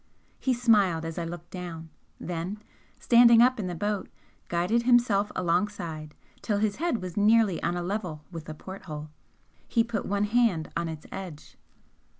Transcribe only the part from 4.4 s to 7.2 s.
guided himself alongside, till his head was